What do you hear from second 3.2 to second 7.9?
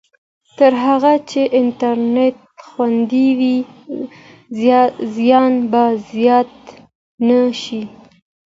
وي، زیان به زیات نه شي.